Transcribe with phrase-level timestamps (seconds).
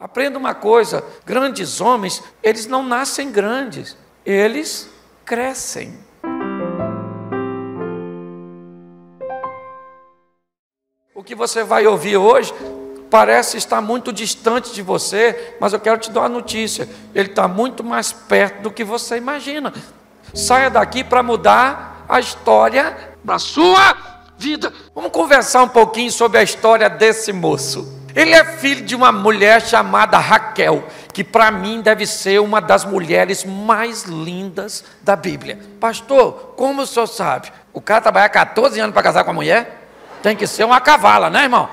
[0.00, 4.88] Aprenda uma coisa: grandes homens, eles não nascem grandes, eles
[5.26, 5.98] crescem.
[11.14, 12.54] O que você vai ouvir hoje
[13.10, 17.46] parece estar muito distante de você, mas eu quero te dar uma notícia: ele está
[17.46, 19.70] muito mais perto do que você imagina.
[20.32, 24.72] Saia daqui para mudar a história da sua vida.
[24.94, 27.99] Vamos conversar um pouquinho sobre a história desse moço.
[28.14, 32.84] Ele é filho de uma mulher chamada Raquel, que para mim deve ser uma das
[32.84, 35.58] mulheres mais lindas da Bíblia.
[35.78, 37.52] Pastor, como o senhor sabe?
[37.72, 39.86] O cara trabalhar 14 anos para casar com a mulher?
[40.22, 41.68] Tem que ser uma cavala, né, irmão?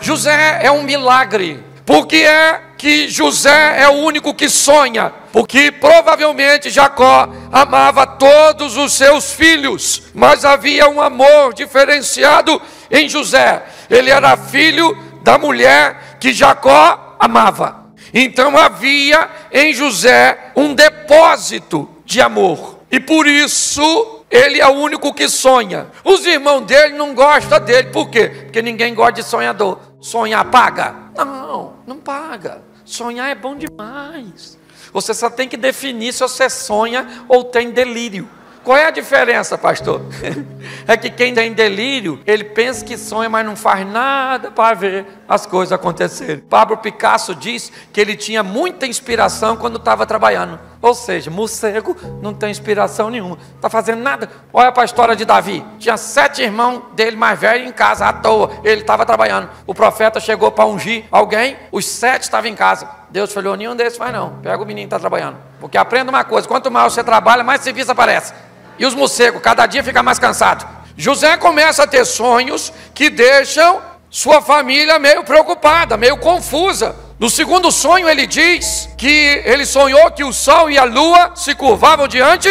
[0.00, 1.64] José é um milagre.
[1.84, 5.10] Por que é que José é o único que sonha?
[5.32, 13.62] Porque provavelmente Jacó amava todos os seus filhos, mas havia um amor diferenciado em José.
[13.88, 14.96] Ele era filho
[15.28, 17.84] da mulher que Jacó amava.
[18.14, 22.78] Então havia em José um depósito de amor.
[22.90, 25.88] E por isso ele é o único que sonha.
[26.02, 27.90] Os irmãos dele não gostam dele.
[27.90, 28.28] Por quê?
[28.44, 29.78] Porque ninguém gosta de sonhador.
[30.00, 30.94] Sonhar paga?
[31.14, 32.62] Não, não paga.
[32.86, 34.56] Sonhar é bom demais.
[34.94, 38.26] Você só tem que definir se você sonha ou tem delírio.
[38.64, 40.02] Qual é a diferença, pastor?
[40.86, 45.06] É que quem tem delírio, ele pensa que sonha, mas não faz nada para ver
[45.28, 46.38] as coisas acontecerem.
[46.38, 50.58] Pablo Picasso diz que ele tinha muita inspiração quando estava trabalhando.
[50.80, 54.30] Ou seja, morcego não tem inspiração nenhuma, está fazendo nada.
[54.52, 58.12] Olha para a história de Davi: tinha sete irmãos dele mais velhos em casa, à
[58.12, 59.50] toa, ele estava trabalhando.
[59.66, 62.88] O profeta chegou para ungir alguém, os sete estavam em casa.
[63.10, 65.36] Deus falou: nenhum desses vai não, pega o menino que está trabalhando.
[65.60, 68.32] Porque aprenda uma coisa: quanto mais você trabalha, mais serviço aparece.
[68.78, 70.78] E os morcegos, cada dia fica mais cansado.
[70.96, 76.96] José começa a ter sonhos que deixam sua família meio preocupada, meio confusa.
[77.18, 81.54] No segundo sonho, ele diz que ele sonhou que o sol e a lua se
[81.54, 82.48] curvavam diante.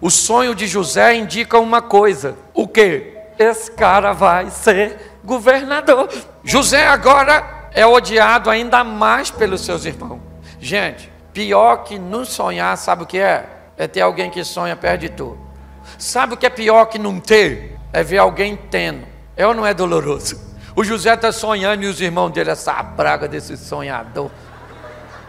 [0.00, 3.14] O sonho de José indica uma coisa: o que?
[3.38, 6.08] Esse cara vai ser governador.
[6.44, 10.20] José agora é odiado ainda mais pelos seus irmãos.
[10.60, 13.56] Gente, pior que não sonhar, sabe o que é?
[13.76, 15.36] é ter alguém que sonha perto de tu.
[15.98, 17.78] Sabe o que é pior que não ter?
[17.92, 19.06] É ver alguém tendo.
[19.36, 20.40] É ou não é doloroso?
[20.74, 24.30] O José está sonhando e os irmãos dele, essa praga desse sonhador.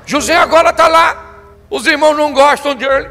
[0.05, 1.35] José agora está lá,
[1.69, 3.09] os irmãos não gostam dele.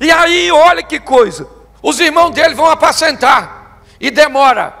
[0.00, 1.48] E aí, olha que coisa:
[1.82, 4.74] os irmãos dele vão apacentar e demora.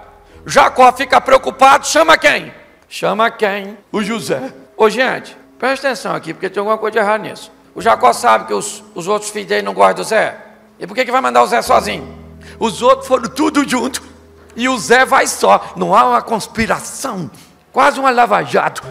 [0.46, 2.52] Jacó fica preocupado, chama quem?
[2.88, 3.76] Chama quem?
[3.92, 4.52] O José.
[4.76, 7.52] Ô gente, presta atenção aqui, porque tem alguma coisa de errado nisso.
[7.74, 10.36] O Jacó sabe que os, os outros filhos dele não gostam do Zé.
[10.78, 12.16] E por que, que vai mandar o Zé sozinho?
[12.58, 14.02] Os outros foram tudo junto.
[14.56, 15.72] E o Zé vai só.
[15.76, 17.30] Não há uma conspiração.
[17.72, 18.82] Quase uma lava-jato.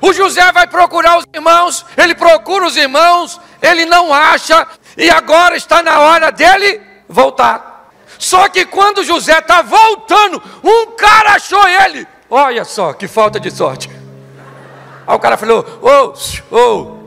[0.00, 1.84] O José vai procurar os irmãos.
[1.96, 3.40] Ele procura os irmãos.
[3.60, 4.66] Ele não acha.
[4.96, 7.90] E agora está na hora dele voltar.
[8.18, 12.06] Só que quando José está voltando, um cara achou ele.
[12.30, 13.90] Olha só que falta de sorte.
[15.06, 16.98] Aí o cara falou: Ô, oh, ô,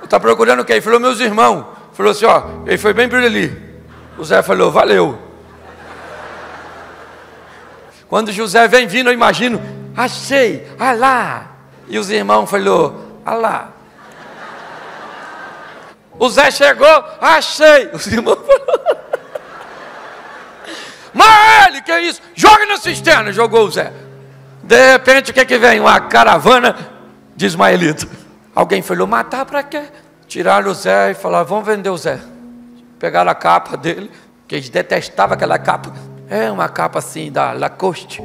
[0.00, 0.80] oh, está procurando quem?
[0.80, 1.64] Falou: Meus irmãos.
[1.92, 3.80] Falou assim: Ó, ele foi bem por ali.
[4.16, 5.27] O Zé falou: Valeu.
[8.08, 9.60] Quando José vem vindo, eu imagino:
[9.96, 11.46] Achei, ah lá.
[11.88, 13.68] E os irmãos falou: Ah lá.
[16.18, 17.90] O Zé chegou, achei.
[17.92, 18.98] Os irmãos falaram:
[21.14, 22.20] Mas ele, que é isso?
[22.34, 23.92] Joga na cisterna, jogou o Zé.
[24.62, 25.80] De repente, o que, que vem?
[25.80, 26.76] Uma caravana
[27.36, 28.08] de Ismaelita.
[28.54, 29.82] Alguém falou: matar para quê?
[30.26, 32.18] Tiraram o Zé e falaram: vamos vender o Zé.
[32.98, 34.10] Pegaram a capa dele,
[34.46, 35.92] que eles detestavam aquela capa.
[36.30, 38.22] É uma capa assim da Lacoste.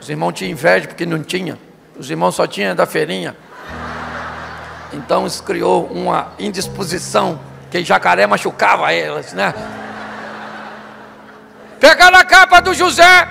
[0.00, 1.58] Os irmãos tinham inveja porque não tinha.
[1.98, 3.36] Os irmãos só tinham da feirinha.
[4.92, 9.52] Então isso criou uma indisposição que jacaré machucava elas, né?
[11.80, 13.28] Pegaram a capa do José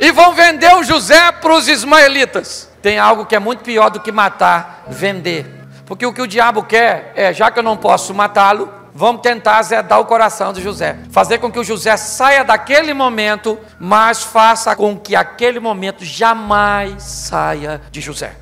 [0.00, 2.68] e vão vender o José para os ismaelitas.
[2.82, 5.46] Tem algo que é muito pior do que matar, vender.
[5.86, 9.58] Porque o que o diabo quer é, já que eu não posso matá-lo, vamos tentar
[9.58, 10.98] azedar o coração do José.
[11.10, 17.02] Fazer com que o José saia daquele momento, mas faça com que aquele momento jamais
[17.02, 18.36] saia de José.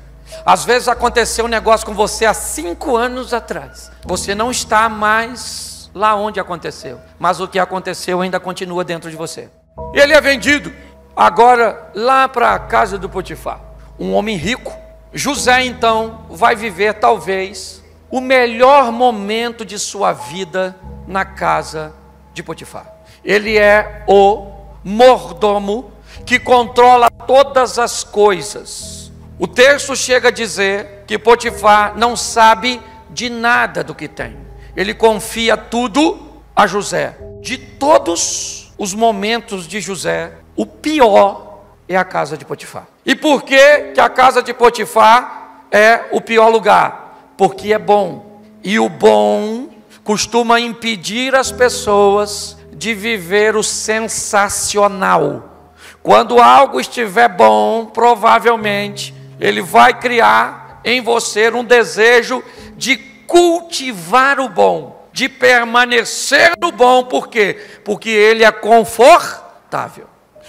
[0.45, 3.91] Às vezes aconteceu um negócio com você há cinco anos atrás.
[4.03, 9.15] Você não está mais lá onde aconteceu, mas o que aconteceu ainda continua dentro de
[9.15, 9.49] você.
[9.93, 10.73] Ele é vendido
[11.15, 13.59] agora lá para a casa do Potifar,
[13.99, 14.73] um homem rico.
[15.13, 17.80] José então vai viver talvez
[18.11, 20.75] o melhor momento de sua vida
[21.07, 21.93] na casa
[22.33, 22.85] de Potifar.
[23.23, 24.47] Ele é o
[24.83, 25.91] mordomo
[26.25, 29.11] que controla todas as coisas.
[29.39, 34.37] O texto chega a dizer que Potifar não sabe de nada do que tem.
[34.75, 37.17] Ele confia tudo a José.
[37.41, 42.87] De todos os momentos de José, o pior é a casa de Potifar.
[43.05, 47.00] E por que, que a casa de Potifar é o pior lugar?
[47.41, 48.39] Porque é bom.
[48.63, 49.67] E o bom
[50.03, 55.73] costuma impedir as pessoas de viver o sensacional.
[56.03, 62.43] Quando algo estiver bom, provavelmente ele vai criar em você um desejo
[62.77, 67.59] de cultivar o bom, de permanecer no bom, por quê?
[67.83, 70.05] Porque ele é confortável.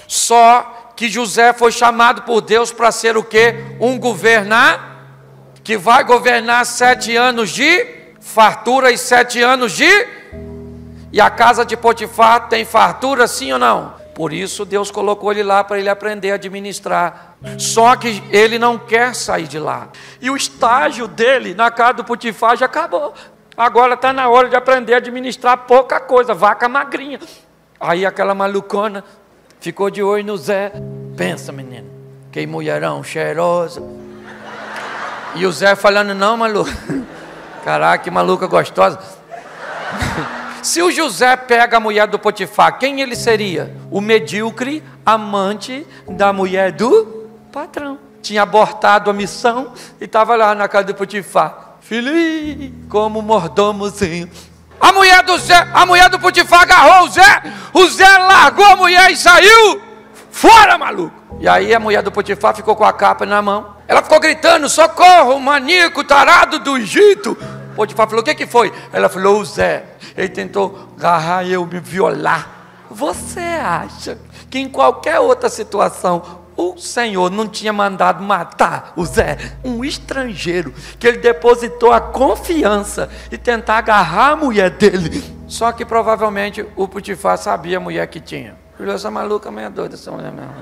[0.06, 3.54] Só que José foi chamado por Deus para ser o que?
[3.80, 4.91] Um governar,
[5.62, 7.86] que vai governar sete anos de
[8.20, 9.88] fartura e sete anos de.
[11.12, 13.94] E a casa de Potifar tem fartura, sim ou não?
[14.14, 17.36] Por isso Deus colocou ele lá para ele aprender a administrar.
[17.58, 19.88] Só que ele não quer sair de lá.
[20.20, 23.12] E o estágio dele na casa do Potifar já acabou.
[23.56, 27.20] Agora está na hora de aprender a administrar pouca coisa, vaca magrinha.
[27.78, 29.04] Aí aquela malucona
[29.60, 30.72] ficou de olho no Zé.
[31.16, 31.90] Pensa, menino,
[32.30, 34.01] que mulherão cheirosa.
[35.34, 36.70] E o Zé falando, não, maluco.
[37.64, 38.98] Caraca, que maluca gostosa.
[40.62, 43.74] Se o José pega a mulher do Potifar, quem ele seria?
[43.90, 47.98] O medíocre amante da mulher do patrão.
[48.22, 51.76] Tinha abortado a missão e estava lá na casa do Potifar.
[51.80, 54.30] Feliz como mordomozinho.
[54.80, 57.42] A mulher do Zé, a mulher do Potifar agarrou o Zé.
[57.72, 59.82] O Zé largou a mulher e saiu.
[60.30, 61.21] Fora, maluco!
[61.42, 63.74] E aí a mulher do Potifar ficou com a capa na mão.
[63.88, 67.36] Ela ficou gritando: socorro, maníaco tarado do Egito.
[67.74, 68.72] Potifar falou: o que, que foi?
[68.92, 69.84] Ela falou: o Zé
[70.16, 72.48] ele tentou agarrar eu, me violar.
[72.88, 74.18] Você acha
[74.48, 80.72] que em qualquer outra situação o Senhor não tinha mandado matar o Zé, um estrangeiro,
[80.96, 85.24] que ele depositou a confiança e tentar agarrar a mulher dele.
[85.48, 88.54] Só que provavelmente o Putifar sabia a mulher que tinha.
[88.76, 90.52] Filho, essa maluca meia doida, essa mulher mesmo.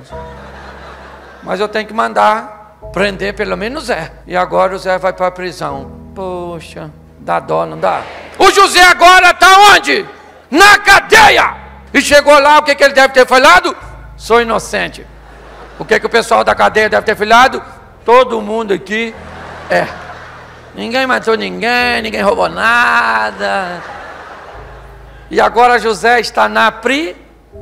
[1.43, 2.61] Mas eu tenho que mandar
[2.93, 4.13] prender pelo menos o Zé.
[4.27, 5.91] E agora o Zé vai para a prisão.
[6.15, 8.03] Poxa, dá dó, não dá?
[8.39, 10.07] O José agora está onde?
[10.51, 11.55] Na cadeia.
[11.93, 13.77] E chegou lá, o que, que ele deve ter falado?
[14.17, 15.07] Sou inocente.
[15.79, 17.63] O que, que o pessoal da cadeia deve ter falado?
[18.05, 19.15] Todo mundo aqui
[19.69, 19.87] é.
[20.75, 23.83] Ninguém matou ninguém, ninguém roubou nada.
[25.31, 27.17] E agora José está na PRI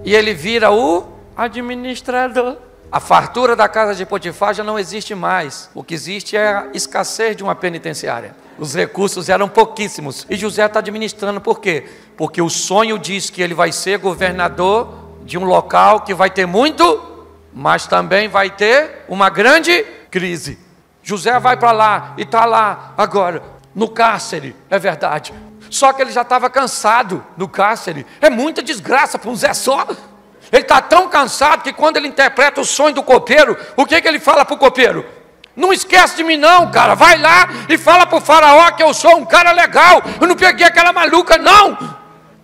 [0.04, 2.56] e ele vira o administrador.
[2.90, 5.68] A fartura da casa de Potifar já não existe mais.
[5.74, 8.34] O que existe é a escassez de uma penitenciária.
[8.58, 10.26] Os recursos eram pouquíssimos.
[10.30, 11.86] E José está administrando por quê?
[12.16, 14.88] Porque o sonho diz que ele vai ser governador
[15.22, 20.58] de um local que vai ter muito, mas também vai ter uma grande crise.
[21.02, 23.42] José vai para lá e está lá agora,
[23.74, 25.34] no cárcere, é verdade.
[25.70, 28.06] Só que ele já estava cansado no cárcere.
[28.20, 29.86] É muita desgraça para um Zé só.
[30.50, 34.08] Ele está tão cansado que quando ele interpreta o sonho do copeiro, o que, que
[34.08, 35.04] ele fala para o copeiro?
[35.54, 36.94] Não esquece de mim, não, cara.
[36.94, 40.02] Vai lá e fala para o faraó que eu sou um cara legal.
[40.20, 41.76] Eu não peguei aquela maluca, não.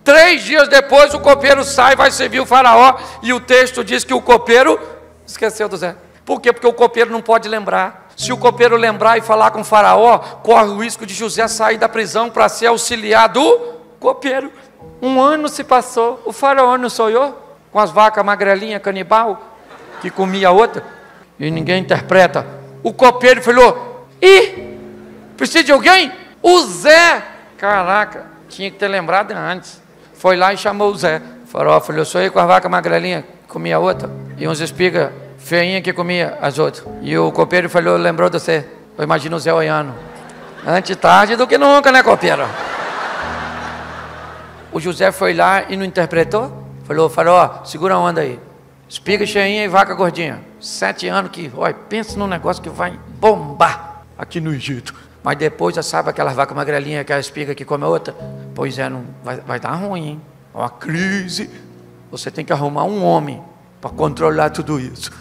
[0.03, 2.97] Três dias depois o copeiro sai, vai servir o faraó.
[3.23, 4.77] E o texto diz que o copeiro
[5.25, 5.95] esqueceu do Zé.
[6.25, 6.51] Por quê?
[6.51, 8.09] Porque o copeiro não pode lembrar.
[8.17, 11.77] Se o copeiro lembrar e falar com o faraó, corre o risco de José sair
[11.77, 14.51] da prisão para ser auxiliar do copeiro.
[15.01, 17.44] Um ano se passou, o faraó não sonhou
[17.75, 19.57] com as vacas magrelinhas canibal
[19.99, 20.81] que comia outra
[21.37, 22.47] e ninguém interpreta
[22.81, 24.79] o copeiro falou: Ih,
[25.35, 26.09] precisa de alguém?
[26.41, 27.21] O Zé.
[27.57, 29.81] Caraca, tinha que ter lembrado antes.
[30.13, 31.21] Foi lá e chamou o Zé.
[31.47, 34.09] Farol falou: Sou eu com a vaca magrelinha, comia outra.
[34.37, 36.85] E uns espigas feinha que comia as outras.
[37.01, 38.65] E o copeiro falou: Lembrou de você?
[38.97, 39.93] Eu imagino o Zé olhando.
[40.65, 42.47] Antes tarde do que nunca, né, copeiro?
[44.71, 46.64] O José foi lá e não interpretou?
[46.85, 48.39] Falou: Farol, segura a onda aí.
[48.87, 50.39] Espiga cheinha e vaca gordinha.
[50.61, 54.93] Sete anos que, olha, pensa num negócio que vai bombar aqui no Egito.
[55.23, 58.15] Mas depois já sabe aquela vaca magrelinha, aquela espiga que come outra.
[58.53, 60.21] Pois é, não, vai, vai dar ruim, hein?
[60.53, 61.49] Uma crise.
[62.11, 63.41] Você tem que arrumar um homem
[63.81, 65.11] para controlar tudo isso.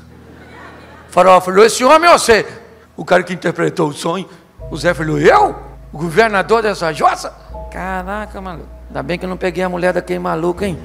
[1.08, 2.46] O farol falou: Esse homem é você.
[2.94, 4.28] O cara que interpretou o sonho,
[4.70, 5.56] o Zé falou: Eu?
[5.90, 7.30] O governador dessa jossa?
[7.70, 8.68] Caraca, maluco.
[8.88, 10.78] Ainda bem que eu não peguei a mulher daquele maluco, hein?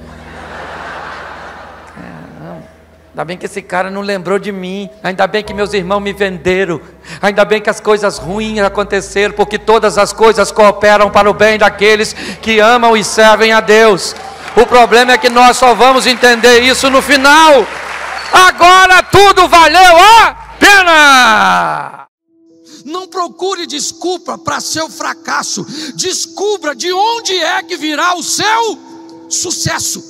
[3.10, 4.90] Ainda bem que esse cara não lembrou de mim.
[5.04, 6.80] Ainda bem que meus irmãos me venderam.
[7.22, 11.58] Ainda bem que as coisas ruins aconteceram, porque todas as coisas cooperam para o bem
[11.58, 14.16] daqueles que amam e servem a Deus.
[14.56, 17.66] O problema é que nós só vamos entender isso no final.
[18.32, 22.08] agora tudo valeu a pena.
[22.86, 25.66] Não procure desculpa para seu fracasso.
[25.96, 28.80] Descubra de onde é que virá o seu
[29.30, 30.09] sucesso.